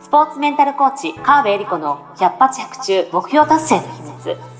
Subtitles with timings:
[0.00, 4.59] スポーツメンタルコーチ川辺恵理子の百発百中目標達成の秘密。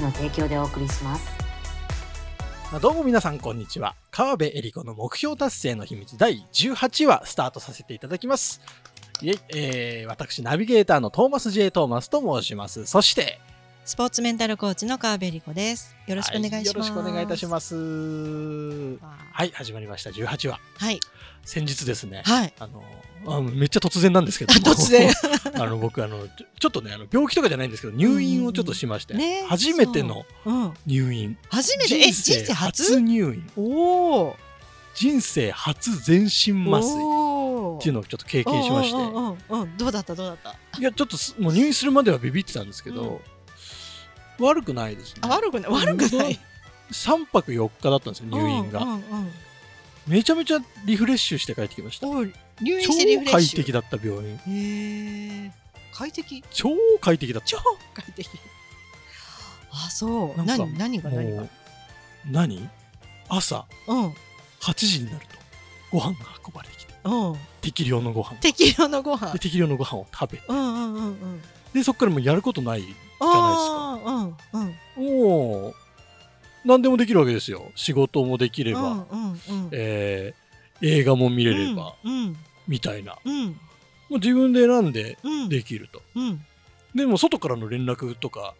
[0.00, 1.28] の提供でお送りします。
[2.82, 3.94] どうも皆さんこんにちは。
[4.10, 8.60] 川辺恵理子の目標達成の秘密第18話スタートさせていただきます。
[9.22, 11.70] いえ、えー、私ナビゲーターのトーマス J.
[11.70, 12.86] トーマスと申します。
[12.86, 13.40] そして、
[13.88, 15.96] スポーツメンタルコーチの川辺理子です。
[16.06, 16.58] よろしくお願いします。
[16.58, 17.74] はい、よろしくお願いいたします。
[19.32, 20.10] はい、始まりました。
[20.10, 20.60] 18話。
[20.76, 21.00] はい。
[21.42, 22.20] 先日ですね。
[22.26, 22.52] はい。
[22.58, 22.82] あの、
[23.26, 24.52] あめっちゃ突然なんですけど。
[24.60, 25.10] 突然。
[25.56, 26.28] あの僕あの
[26.60, 30.26] ちょっとねあの病気とかじゃないんですけど入院をちょっとしまして、ね、初めての
[30.86, 32.12] 入院、初めて？
[32.12, 32.12] 人
[32.44, 33.00] 生初？
[33.00, 33.50] 入院。
[33.56, 34.36] おお
[34.94, 37.78] 人生初全身麻酔。
[37.78, 38.96] っていうのをちょっと経験しまして。
[39.78, 40.14] どうだった？
[40.14, 40.54] どうだった？
[40.78, 43.22] いやちょっともう入院するまではビビってたんですけど、
[44.38, 45.20] 悪くないですね。
[45.22, 45.70] あ悪くない。
[45.70, 46.38] 悪くない。
[46.90, 49.02] 3泊4日だったんですよ入院が、うんうんうん、
[50.06, 52.06] めちゃめちゃリフレッシュして帰ってきました。
[52.06, 53.62] 入院してリフレッシュ。
[53.62, 54.36] 超快適だった病院。
[54.36, 55.52] へえ
[55.92, 56.42] 快適？
[56.50, 57.48] 超快適だった。
[57.48, 57.58] 超
[57.92, 58.30] 快適。
[59.70, 60.42] あそう。
[60.44, 61.46] 何何が何が？
[62.30, 62.68] 何？
[63.28, 64.14] 朝、うん、8
[64.74, 65.36] 時になると
[65.90, 68.36] ご飯が運ばれてきて、うん、適量のご飯。
[68.36, 69.32] 適量のご飯。
[69.34, 71.42] で適量のご飯を食べて、うんうんうんうん、
[71.74, 74.54] でそこからもうやることないじゃないですか。
[74.54, 75.74] うんうん、お
[76.64, 77.70] 何でもできるわけですよ。
[77.74, 79.38] 仕事もできれば、うんうんうん、
[79.72, 82.36] えー、映画も見れれば、うんうん、
[82.66, 83.52] みたいな、うん、も
[84.10, 86.02] う自分で選んでできると。
[86.14, 86.44] うん、
[86.94, 88.54] でも外からの連絡とか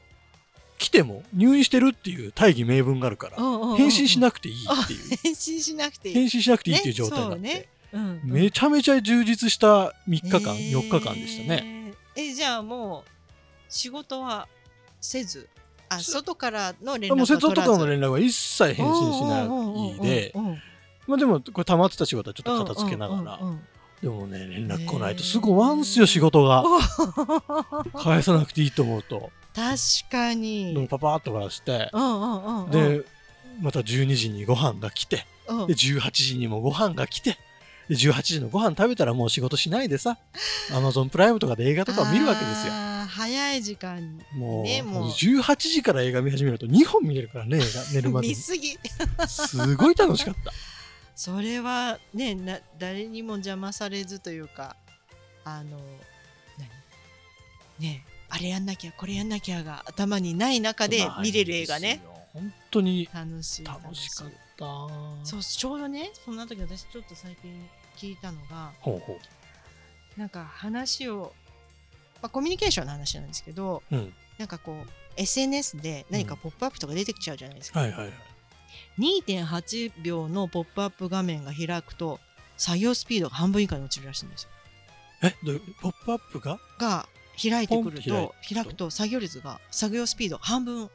[0.79, 3.37] 来ても入院してるっていう大義名分があるから
[3.77, 5.17] 返信しなくていいっていう。
[5.17, 6.15] 返信しなくていい。
[6.15, 11.93] 返信しなくていいっていう状態になって、ねうんうん、めちゃめちゃ充実した3日間、えー、4日間でしたね。
[12.17, 13.18] えじゃあもう
[13.69, 14.49] 仕事は
[15.01, 15.49] せず
[15.89, 20.33] あ外からの連絡は外からの連絡は一切返信しないで。
[21.07, 23.41] まあでもこれ溜まってた仕事はちょっと片付けながら。
[24.03, 26.65] でもね連絡来ないとすぐ終わんすよ仕事が。
[27.97, 29.31] 返さなくていいと思うと。
[29.55, 30.75] 確かに。
[30.75, 31.91] でもパパッと終わらせて
[32.71, 33.05] で
[33.61, 35.27] また12時にご飯が来て。
[35.49, 37.39] で18時にもご飯が来て。
[37.89, 40.19] で18時のご飯食べたらもう仕事しないでさ。
[40.75, 42.88] アマゾンプライムとかで映画とかを見るわけですよ。
[43.09, 45.11] 早い時間に、もうねもう。
[45.11, 47.59] 18時から映画見始めると2本見れるからね
[47.93, 48.79] 寝るまで見すぎ。
[49.27, 50.53] すごい楽しかった。
[51.17, 54.77] それはねな誰にも邪魔されずというか
[55.45, 55.81] あの
[57.79, 57.89] 何？
[57.91, 62.01] ねあれやんなきゃこれやんなきゃが頭にない中で見れる映画ね。
[62.33, 64.65] 本当に楽しい楽しかった。
[65.25, 68.73] そうちょうどねそんな時私ちょっと最近聞いたのが
[70.17, 71.33] なんか話を
[72.23, 78.11] まあ、コミュニケーションの話なんですけど、うん、なんかこう SNS で何かポップアップとか出てきちゃうじゃないですか、はいはい、
[78.99, 82.21] 2.8秒のポップアップ画面が開くと
[82.57, 84.51] 作業スピードが半分以下に落ちるらしいんですよ。
[85.23, 86.59] えどうポップアップが？
[86.79, 87.09] が
[87.41, 90.91] 開いてくると開くと作業率が作業スピード半分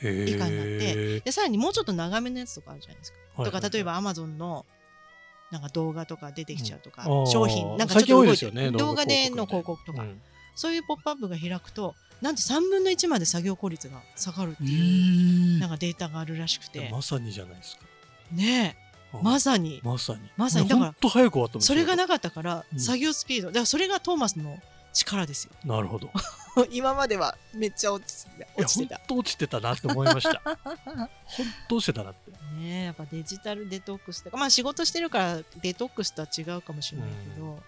[0.00, 4.64] 以下になってでさらにもうちょっと長めのやつとかあるじゃないですか、はいはいはい、とか例えばアマゾンの
[5.50, 10.20] なんか動画とか出てきちゃうとか、うん、商品なんかちょっと動いて、ね、動画での広告とか、うん、
[10.58, 16.88] そういうポップアップが開くとなんと3分の1まで作業効率が下がるっていうなんかデータがあるらしくて。
[16.90, 17.82] まさにじゃないですか。
[18.32, 18.76] ね
[19.12, 19.18] え。
[19.22, 19.80] まさに。
[19.84, 20.20] まさに。
[20.36, 20.68] まさに。
[20.68, 23.48] だから早く終わったそれがなかったから、作業スピード。
[23.48, 24.58] だからそれがトーマスの
[24.92, 25.52] 力ですよ。
[25.64, 26.10] なるほど。
[26.72, 28.26] 今まではめっちゃ落ち
[28.56, 28.96] 落ちてた。
[28.96, 30.42] 本当落ちてたなって思いました。
[30.84, 31.08] 本
[31.68, 32.32] 当落ちてたなって。
[32.56, 37.62] ねやっぱデジタルデトックスとかまあ仕事してるからデトックスとは違うかもしれないけど、うん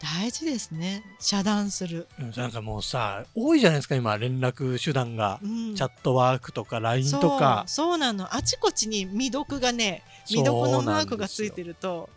[0.00, 1.02] 大事ですね。
[1.18, 2.06] 遮断する。
[2.36, 7.64] なんかもうさ多いじゃないですか今連絡手段が、うん、チャットワークとか LINE とか。
[7.66, 8.34] そうなの。
[8.34, 12.10] あちこちに未読がね未読のマークがついてると。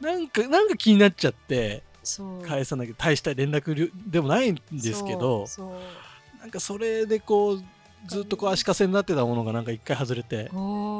[0.00, 1.82] なんかなんか気になっちゃって
[2.46, 5.46] 返さなきゃ大した連絡でもないんですけど。
[6.40, 7.64] なんかそれでこう
[8.06, 10.50] ずっとこう足かせになってたものがなんか一回外れて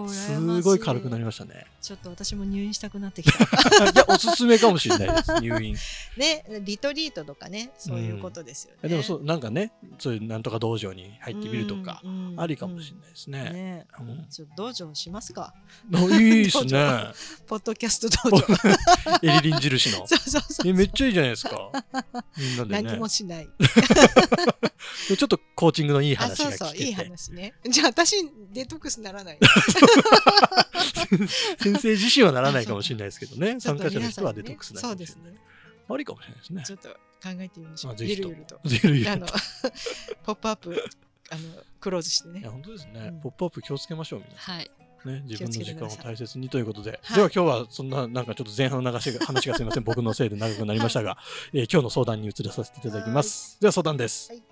[0.08, 1.66] すごい軽くなりましたね。
[1.80, 3.44] ちょっと私も入院したくなってきた。
[3.90, 5.76] いやおすすめかもしれないです 入院。
[6.16, 12.02] ねリトリートとかねそういうことですよね、うん、でもそうなんかねそういうなんとか道場に入ってみるとか、
[12.36, 13.50] ありかもしれないですね。
[13.50, 15.54] ね、うん、ちょっと道場しますか？
[16.20, 17.06] いいですね。
[17.46, 18.46] ポッドキャスト道場。
[19.22, 20.06] エリリン印の。
[20.06, 21.70] そうそうそうめっちゃいいじゃないですか。
[22.36, 23.48] みんなで、ね、何もしない。
[25.08, 27.54] ちょっとコーチングのいい話が聞けてそうそういい話ね。
[27.68, 28.16] じゃあ私
[28.52, 29.38] デトックスならない。
[31.58, 33.58] 先生自身はならないかもしれないですけどね。
[33.62, 35.34] 参加者の人はデトックスなるそうですね。
[35.88, 36.62] ありかもしれないですね。
[36.66, 37.96] ちょっと考えてみましょう。
[37.98, 38.60] ゆるゆると。
[38.68, 39.26] ゆるゆるあの
[40.24, 40.84] ポップアップ
[41.30, 41.42] あの
[41.80, 42.40] クローズしてね。
[42.40, 44.28] いや本当ですね、ポップアップ気をつけましょうみん。
[44.30, 44.70] なはい。
[45.04, 49.84] ね、自分の時間を大切にということで、では今日はそんななんかちょっと前半の流し話がすみません。
[49.84, 51.16] 僕のせいで長くなりましたが、
[51.54, 53.58] えー、今日の相談に移らさせていただきます。
[53.60, 54.42] では相談です、はい、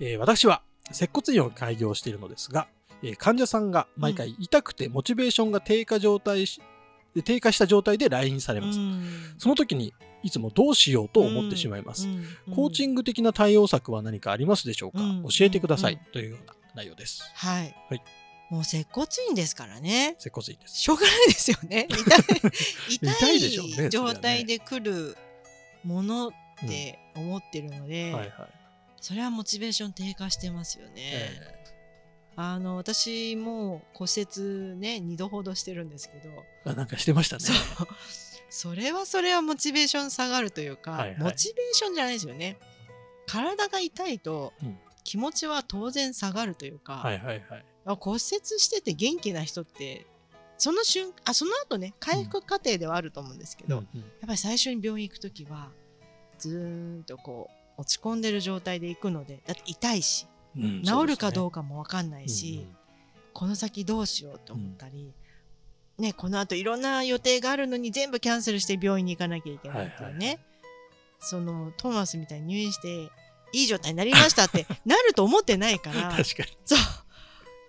[0.00, 2.68] えー、私は接骨院を開業しているのですが、
[3.02, 6.60] えー、患者さんが毎回痛くてモチベーションが低下状態し
[7.24, 8.78] 低下した状態で来院されます、
[9.38, 9.92] その時に
[10.22, 12.06] いつもどうしようと思ってしまいます、
[12.54, 15.00] コーチング的な対応策は何かありますでしょうか、
[15.36, 17.28] 教えてください、というような内容です。
[17.34, 18.02] はい、はい。
[18.50, 20.16] もう接骨院ですからね。
[20.18, 20.76] 接骨院です。
[20.76, 21.86] しょうがないですよね。
[22.90, 25.16] 痛い痛い状態で来る
[25.84, 26.32] ものっ
[26.68, 28.32] て思ってるので、はいはい、
[29.00, 30.92] それはモチベーション低下してますよね。
[30.96, 36.30] えー、あの私も骨折ね2度ほどしてるんですけど。
[36.70, 37.44] あなんかしてましたね。
[38.50, 42.58] それはそれはモチベーション下がるというか、はいはい、モチベーションじゃないですよね。
[43.26, 44.52] 体が痛いと
[45.04, 47.64] 気持ちは当然下がるというか、はいはいはい、
[48.00, 50.04] 骨折してて元気な人って
[50.58, 55.70] その瞬あその後ね回復過程ではあると思うんですけど、うんうん、やっぱり最初に病院行く時は
[56.38, 62.76] ずーんとこう落ち込んでる状態で行くのでだって痛いし、うん、治るかどうかも分かんないし、うんうん、
[63.32, 65.12] この先どうしようと思ったり、
[65.98, 70.38] うん、ね、この後いろんな予定があるのに全部キャンセルして病院に行かなきゃいけないっていうね、はいはい、
[71.20, 73.10] そのトーマスみたいに入院して
[73.52, 76.56] いい状態になりましたってなると思ってないから 確かに。
[76.64, 76.78] そう。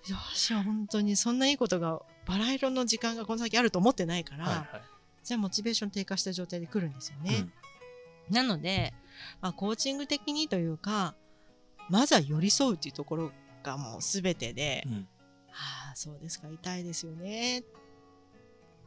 [0.10, 4.82] よし本当にそんないいことがバラ色の時間がこの先あると思ってないから、はいはい、
[5.24, 7.46] じゃあモチベーション低下した状態で来るんですよね。
[8.30, 8.94] うん、なので、
[9.42, 11.16] まあ、コーチング的にというか
[11.90, 13.32] まずは寄り添うっていうところ
[13.64, 14.94] がもう全てで、うん、
[15.50, 17.64] はあそうですか痛いですよね。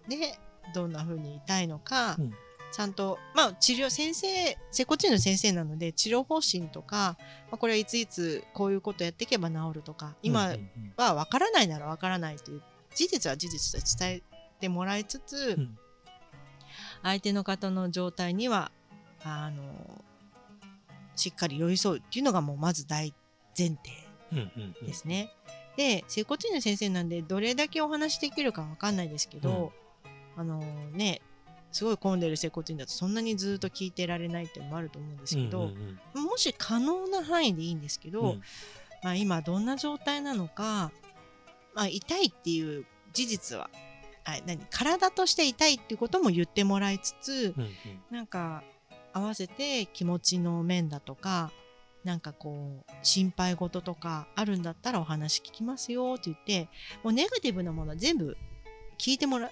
[0.08, 0.38] で
[0.74, 2.34] どんな風に痛いのか、うん、
[2.74, 7.16] ちゃんと、まあ、治療、先生、接骨院の先生なので、治療方針とか、
[7.50, 10.56] まあ、これはいついつこういうことやっていけば治るとか、今
[10.96, 12.62] は分からないなら分からないという、
[12.94, 14.22] 事実は事実と伝え
[14.58, 15.78] てもらいつつ、うん、
[17.04, 18.72] 相手の方の状態には、
[19.22, 20.04] あの、
[21.16, 23.14] しっかり寄り添うっていうのがもうまず大
[23.56, 23.78] 前提
[24.82, 25.32] ですね。
[25.76, 29.72] で、接骨院の先生なんで、どれだけお話できるか分かんないですけど、
[30.36, 30.60] うん、あの
[30.92, 31.20] ね、
[31.72, 38.42] すごい混んでる接骨院だとそんなにずっと聞いてられないっていうのもあると思うんですけど、うんうん、もし可能な範囲でいいんですけど、うん、
[39.02, 40.92] まあ、今どんな状態なのか、
[41.74, 43.68] まあ、痛いっていう事実は
[44.24, 44.64] あ何？
[44.70, 47.70] 体として痛いっていうことも言ってもらいつつ、うんうん、
[48.10, 48.62] なんか
[49.14, 51.50] 合わせて気持ちの面だとか
[52.04, 56.68] なんかこう心配事とかあるんだったらお話聞きますよって言って
[57.02, 58.36] もうネガティブなものは全部
[58.98, 59.50] 聞いてもらは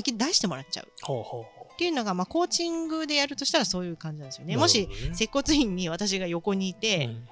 [0.00, 0.88] っきり出してもらっちゃう。
[1.02, 4.54] ほうほうっていうのが、まあ、コーチングでやるとしたらそういう感じなんですよね。
[4.54, 4.60] ね。
[4.60, 7.28] もし接骨院に私が横にいて、うん、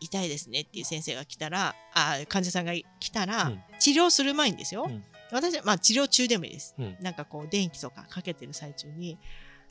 [0.00, 9.18] 痛いですねっていう先生が来たらあ患者さんが来たら、うん、治療する前にですよ、うん、私は、まあ、治療中でもいいです、なんかこう電気とかかけてる最中に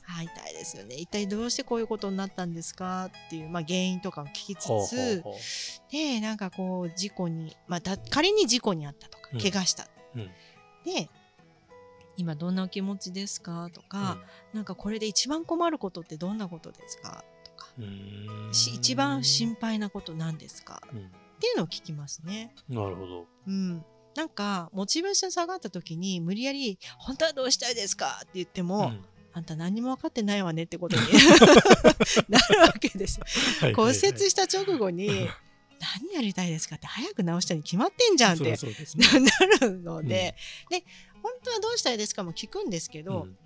[0.08, 0.96] あ痛いですよね。
[0.96, 5.24] 一体どうしてこういうことになったんですかっていう、まあ、原因とかを聞きつつ
[5.92, 9.88] でなんかこう事故に、まあ、仮に事故にあったとか、怪我した、
[10.86, 11.10] で
[12.18, 14.18] 今どんなお気持ちですかとか、
[14.54, 17.68] うん、なんかこれで一番困ることってどんなことですかとか
[18.50, 21.02] 一番心配なことなんですか、うん、っ
[21.40, 22.54] ていうのを聞きますね。
[22.68, 29.06] なるほど、うん、なんかモチベーション下がった時に無理やり「本当はどうしたいですか?」って言っても、うん、
[29.38, 31.02] あんた何も分かってないわねってことに
[32.28, 33.26] なるわけですよ。
[33.76, 35.10] 骨折した直後に
[36.02, 38.58] 何やりたいですかって早く治したに決まってんじゃんって、ね、
[39.60, 40.36] なるので、
[40.72, 40.84] うん、で
[41.22, 43.38] 本当はどうしたいですかも聞くんですけど、うん、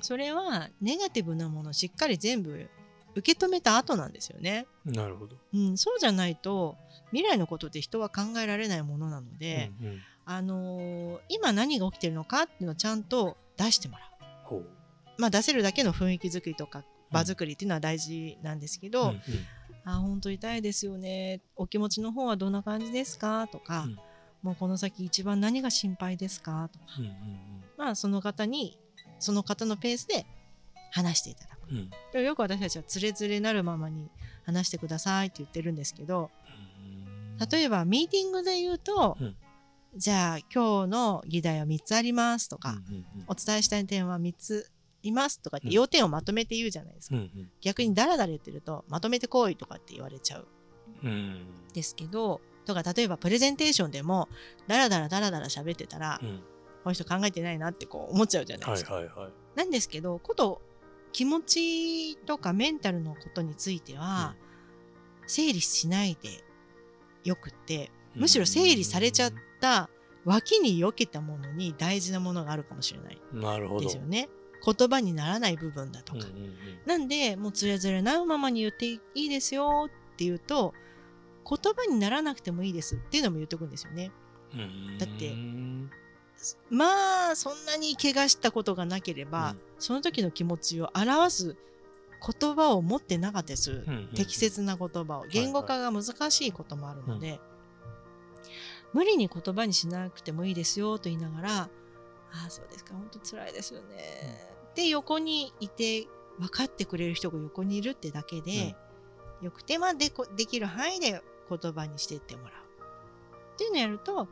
[0.00, 2.68] それはネガティブなものをしっかり全部
[3.14, 4.66] 受け止めた後なんですよね。
[4.84, 6.76] なるほど、うん、そうじゃないと
[7.12, 14.09] 未来のことって人は考えられないものなので、うんうん、あのー、今何が起きてるのかっていうのをちゃんと出してもらう。
[15.20, 19.20] まあ、出せるだけの雰囲気作りとか場作りっていうのは大事なんですけど、うんうん、
[19.84, 21.40] あ本当痛いですよね。
[21.56, 23.46] お気持ちの方はどんな感じですか？
[23.48, 23.98] とか、うん、
[24.42, 26.68] もうこの先一番何が心配ですか？
[26.72, 27.16] とか、うんうんうん、
[27.76, 28.78] まあその方に
[29.18, 30.26] その方のペースで
[30.92, 31.68] 話していただく、
[32.16, 34.10] うん、よく私たちはつれづれなるままに
[34.44, 36.30] 話してくださいって言ってるんですけど、
[37.50, 39.36] 例えばミーティングで言うと、うん、
[39.96, 44.70] じゃあ今日の議題は3つありますとか、うんうんうん、お伝えしたい点は3つ
[45.02, 50.46] いますとかって要点をまとめて言うじゃないですか、うんうん、逆にダラダラ言ってるとまとめてこいとかって言われちゃう、
[51.02, 54.28] うん、ですけどとか例えばプレゼンテーションでも
[54.66, 56.38] ダラダラダラダラ喋ってたら、うん、
[56.84, 60.60] この人考えてないなってこう思っちゃうじゃないですか、はいはいはい、なんですけどこと
[61.12, 64.36] 気持ちとかメンタルのことについては、
[65.22, 66.44] うん、整理しないで
[67.24, 69.88] よくってむしろ整理されちゃった
[70.24, 73.18] 脇に避けたものに大事なものがあるかもしれない。
[73.32, 73.80] なるほど。
[73.80, 74.28] ですよね。
[74.64, 76.18] 言葉にならない部分だとか。
[76.18, 76.54] うんうんうん、
[76.86, 80.74] なんでもうつれづれなうままに言っていいですよって言うと
[81.48, 84.12] 言葉にならなくてもいいですっていうのも言っとくんですよね。
[84.98, 85.32] だって
[86.70, 91.56] まあそんなに怪我したことがなければ、うん、その時の気持ちを表す
[92.40, 95.26] 言葉を持ってなかったです、うんうん、適切な言葉を。
[95.30, 97.40] 言語化が難しいこともあるので、はいはい、
[98.92, 101.70] 無理に言葉にしなくてもいいですよと言いながら
[102.32, 102.94] ああそうですか。
[102.94, 106.06] 本当辛いですよね、うん、で横にいて
[106.38, 108.76] 分かってくれる人が横にいるってだけで、
[109.40, 112.52] うん、よくてまあでできる範囲で言葉にしていってもらう。
[113.54, 114.28] っていうのをやると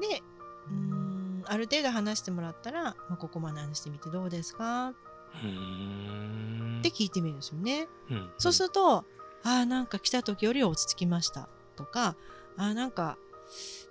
[0.00, 0.22] で
[0.68, 4.90] うんある程度話してもらったら、まあ、ここまで話してみてどうですか？
[4.90, 7.88] って聞いてみるんですよね。
[8.10, 9.04] うん、そうすると、あ
[9.42, 11.48] あ、なんか来た時より落ち着きました。
[11.76, 12.16] とか、
[12.56, 13.16] ああ、なんか、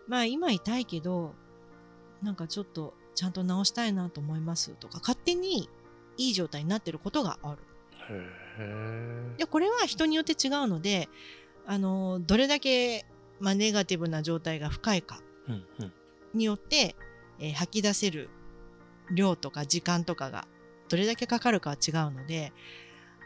[0.08, 1.34] まあ今痛いけど、
[2.22, 5.69] なんかちょっとちゃんと直したいなと思いますとか、勝手に
[6.15, 7.57] いい状態になってることがある。
[9.38, 11.09] でこれは人によって違うので、
[11.67, 13.05] あのどれだけ、
[13.41, 15.21] まあ、ネガティブな状態が深いか
[16.33, 16.95] によって、
[17.38, 18.29] うんうん、えー、吐き出せる
[19.11, 20.47] 量とか時間とかが
[20.88, 22.53] どれだけかかるかは違うので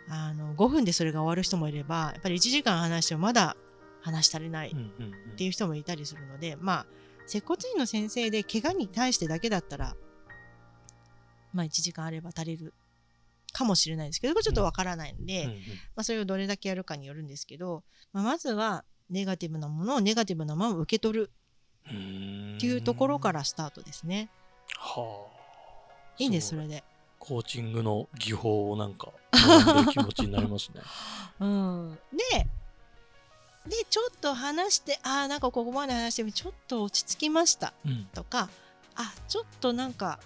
[0.10, 3.56] あの5分でそれが終わる人もいればやっぱり1時間話してもまだ
[4.02, 6.86] 話し足りないっていう人もいたりするので、まあ
[7.26, 9.96] 接骨院の先生で怪我に対してだけだったら
[11.54, 12.74] まあ1時間あれば足りる
[13.54, 15.60] かもしれないですけどこれちょっとわからないので、うんうん、ま
[15.98, 21.32] あ、それをどれだけやるかによるんですけど、まあ、まずはネガティブなものをネガティブなまま受け取る
[21.88, 24.30] っていうところからスタートですね。
[24.78, 25.28] は
[25.88, 26.84] あ、いいんですそれで。
[27.20, 29.14] コーチングの技法をなんか
[29.92, 30.82] 気持ちになりますね。
[31.40, 32.00] うん、
[32.34, 32.48] で
[33.68, 38.50] でちょっと話してああなんかここまで話してみちょっと落ち着きました、うん、とか
[38.96, 40.20] あちょっとなんか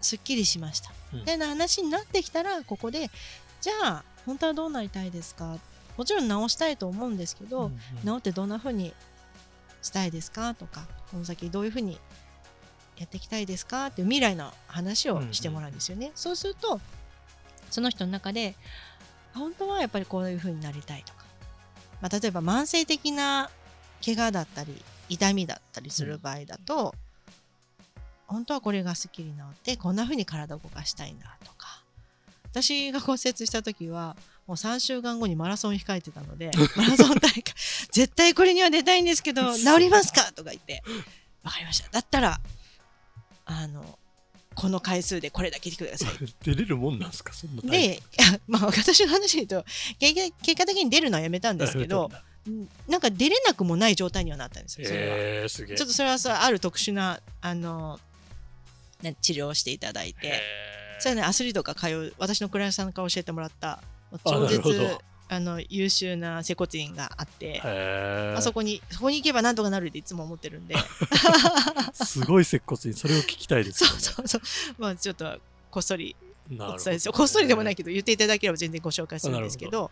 [0.00, 3.10] すっきりしました、うん、みたいな話になってきたらここで
[3.60, 5.58] じゃあ本当はどうなりたいですか？
[5.96, 8.94] もちろん直したいと思うんですけど、うんうん、直ってどんな風に
[9.82, 10.54] したいですか？
[10.54, 11.98] とかこの先どういう風に
[12.98, 13.86] やっていきたいですか？
[13.86, 16.06] っていう未来の話をしてもらうんですよね。
[16.06, 16.80] うんうん、そうすると
[17.70, 18.54] その人の中で
[19.34, 21.17] 本当はやっぱりこういうふうになりたいとか、
[22.00, 23.50] まあ、例えば慢性的な
[24.04, 26.94] 怪我だったり痛みだったりする場合だと、
[27.96, 31.82] うん、本当はこれがすっきり治ってこんなふうに体を動かしたいんだとか。
[32.50, 37.42] 私が骨折した時はもう3週間後にマラソン控えてたので マラソン大会
[37.92, 40.32] 絶対これには出たいんですけど治りますか？
[40.32, 40.82] とか言って。
[41.44, 41.90] 分かりました。
[41.90, 42.40] だったら
[43.44, 43.98] あの
[44.60, 46.08] この回数でこれだけ来てください。
[46.42, 47.32] 出れるもんなんですか？
[47.32, 48.02] そんなで、
[48.48, 49.68] まあ、私の話で言うと
[50.42, 52.10] 結果的に出るのはやめたんですけど
[52.88, 54.88] なんか出れなくもない状態にはなったんですよ。
[54.88, 55.48] それは。
[55.48, 58.00] ちょっとそれはさある特殊なあの
[59.22, 60.42] 治療をしていただいて
[60.98, 63.80] それはねアスリートが通う私のクライアントさんから教えてもらった
[64.26, 64.60] 超絶
[65.28, 70.74] あの優秀な接骨院があってあそこにそこに行けばなんとかなるっていつも思ってるんで。
[71.92, 73.90] すごい接骨院それを聞きたいですね。
[74.00, 74.40] そうそうそう。
[74.78, 75.38] まあちょっと
[75.70, 76.16] こっそり
[76.50, 79.90] お伝えですよ、こっそりでもないけど言っていただければ全然ご紹介するんですけど。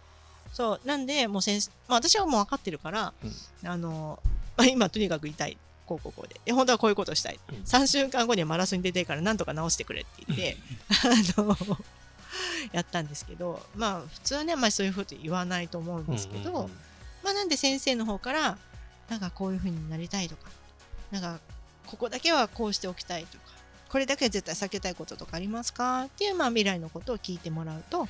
[0.53, 0.89] そう。
[0.89, 4.19] なんでもう先生、まあ、私はもう分かってるから、うん、あの、
[4.57, 10.57] まあ、今とにかく言いこうこうこうで本当はこういうことしたい、うん、3週間後にはマラソンに出てからなんとか直してくれって言って。
[11.37, 11.57] あの
[12.73, 16.71] やったんですけどまあ普通はねあんまりそういうふうに言わないと思うんですけど、うんうんうん、
[17.25, 18.59] まあなんで先生の方から
[19.09, 20.51] なんかこういうふうになりたいとか
[21.11, 21.39] なんか
[21.87, 23.45] ここだけはこうしておきたいとか
[23.89, 26.05] これだけは絶対避けたいこととかありますか？
[26.07, 28.09] っていう、まあ、未来のことを聞いてもらうと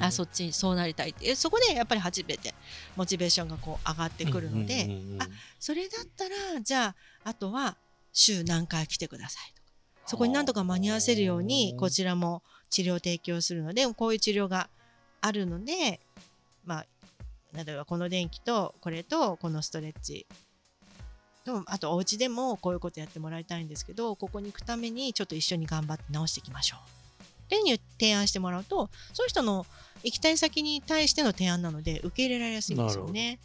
[0.00, 2.52] あそっちそうなりたいってそこでやっぱり初めて
[2.96, 5.28] モチベーションがこう上がってくるので、うんうんうんうん、あ
[5.60, 7.76] それだったらじゃああとは
[8.12, 9.68] 週何回来てくださいとか
[10.06, 12.42] そこになんとか間に合わせるようにこちらも
[12.74, 14.68] 治療を提供するのでこういう治療が
[15.20, 16.00] あるので、
[16.64, 16.86] まあ、
[17.64, 20.26] 例えばこの電気とこれとこのストレッチ。
[21.66, 27.22] あとお家でもこういうことやってもらいたいんですけどここに行くためにちょっと一緒に頑張って直していきましょう。
[27.44, 29.66] っていう提案してもらうとそういう人の
[30.02, 33.38] 行きたい先に対しての提案なので受け入れられやすいんですよね。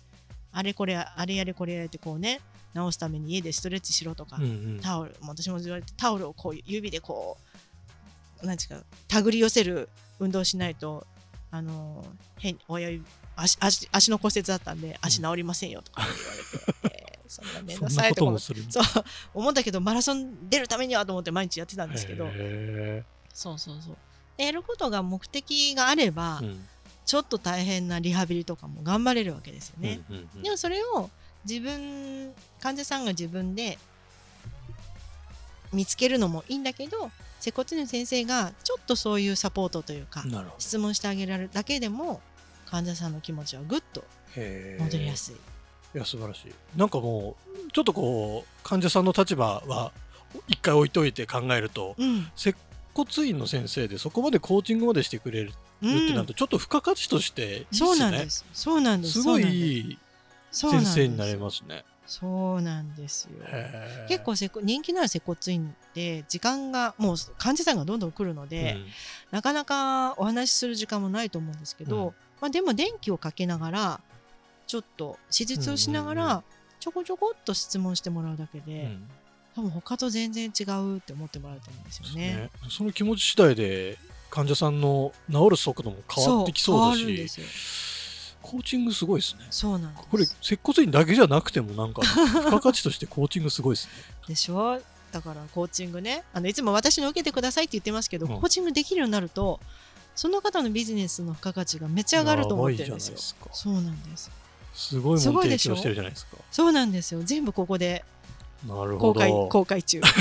[0.54, 2.40] あれこれあれやれこれやれってこうね
[2.74, 7.60] 直すために家でストレッチしろとか、うんうん、タオル私も言われてタオルをこう指でこう
[8.44, 11.06] 何ですか手繰り寄せる運動しないと
[11.52, 12.06] あの
[12.38, 13.06] 変親指
[13.36, 16.16] 足足足の骨折だったんで足治りませんよとか言わ
[16.84, 19.04] れて、 えー、そんな面倒くさいとかそう
[19.34, 22.28] 思ったけどマラソン出るためにはと思って毎日やってたんですけど。
[23.34, 23.98] そうそうそう。
[24.38, 26.66] やることが目的があれば、うん、
[27.06, 31.10] ちょっと大変なリハビリとかも頑張れるわけですよね、うんうんうん、でもそれを
[31.48, 33.78] 自分患者さんが自分で
[35.74, 40.24] 見つけるのもいいんだけど接骨院の先生がちょっとそういうサポートというか
[40.58, 42.22] 質問してあげられるだけでも
[42.66, 44.04] 患者さんの気持ちはぐっと
[44.36, 45.36] 戻りやすい。
[45.36, 47.36] いや素晴らしいなんかも
[47.68, 49.92] うちょっとこう患者さんの立場は
[50.48, 52.56] 一回置いといて考えると、うん、接
[52.94, 57.88] 骨院の先生でそこまでコーチングまでしてくれるってなると、ちょっと付加価値としていいっすね。
[57.88, 58.46] そうなんです。
[58.54, 59.14] そうなんです。
[59.14, 59.98] すごいいい
[60.52, 61.86] 先生になれますね。
[62.10, 63.46] そうなんですよ。
[64.08, 68.86] 結構せ人気のある接骨院って時間がもう患者さんがどんどん来るので、うん、
[69.30, 74.02] なかなかお話しする時間もないと思うんですけど、うん、まあ、でも電気をかけながら
[74.66, 76.44] ちょっと手術をしながら
[76.80, 79.08] ちょこちょこっと質問してもらうだけで、うん、
[79.56, 82.36] 多分他と全然違うって思ってもらえると思うんですよね。
[82.36, 84.00] ねその気持ち次第で
[84.32, 87.30] 患者さんの治る速度も変わってきそうだし。
[88.42, 89.46] コーチングすごいですね。
[89.50, 93.92] そうなんこれ接骨院だけじゃなくてもなんか 付加価値としてコーチングすごいですね。
[94.28, 94.82] でしょ？
[95.12, 99.60] だからコーチングねあのいつも私の受けてくださいって言ってますけど、うん、コーチングできるようになると
[100.16, 103.18] その方のビジネスの付加価値がめっちゃ上がると思ってるんですよ。
[103.18, 104.30] すそうなんです。
[104.74, 106.38] すごいもの提供してるじゃないですか。
[106.52, 107.22] そうなんですよ。
[107.24, 108.04] 全部ここで
[108.68, 110.02] なるほど公開公開中。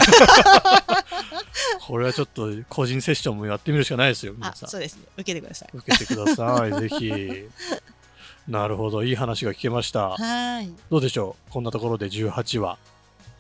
[1.81, 4.35] これはちょっと個人セッションもやってみるしかないですよ。
[4.35, 4.69] 皆さん。
[4.69, 5.03] そうですね。
[5.17, 5.69] 受けてください。
[5.73, 6.81] 受けてください。
[6.81, 7.11] ぜひ。
[8.49, 9.05] なるほど。
[9.05, 10.17] いい話が聞けました。
[10.17, 10.71] はい。
[10.91, 11.53] どうでしょう？
[11.53, 12.79] こんなところで18話、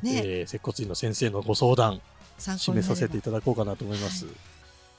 [0.03, 0.23] ね。
[0.25, 2.01] えー、接骨院の先生のご相談
[2.39, 4.31] 締めさせていただこうかなと思います、は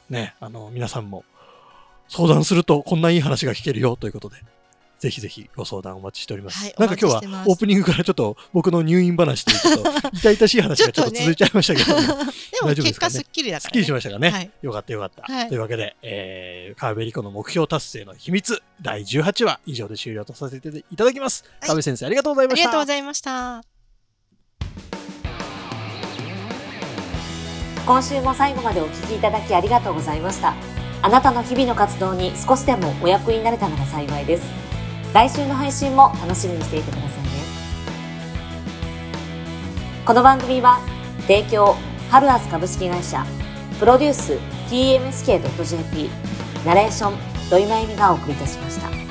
[0.09, 1.23] い、ねあの皆さんも
[2.09, 4.35] 相談するとこんないい話が聞けるよということで
[4.99, 6.63] ぜひぜひご相談お待ちしております。
[6.63, 12.07] はい、なんか今日はオープニングからちょっと僕の入院話というと 痛々しい話がちょっと続いちゃいましたけど、ね、
[12.61, 14.29] 大丈夫ですか、ね、すっきりだから、ね、すっきりしましたかね？
[14.29, 15.33] はい、よかったよかった。
[15.33, 21.45] はい、というわけで、えー、川辺理子の目標達成の秘密第18話以上で終了とさせていただきます。
[21.61, 22.63] 川辺先生ありがとうございました。
[22.63, 23.63] ありがとうございました。
[27.85, 30.53] 今週も最後までお聞きいただきありがとうございました。
[31.01, 34.68] あなたの日々の活動に少しでもお役になれたなら幸いです。
[35.13, 37.29] 来週の配信も楽しみにしていてくださいね
[40.05, 40.79] この番組は
[41.21, 41.75] 提供
[42.09, 43.25] ハルアス株式会社
[43.79, 44.33] プロデュース
[44.69, 46.09] TMSK.jp
[46.65, 49.08] ナレーション土井真由美がお送りいたしました。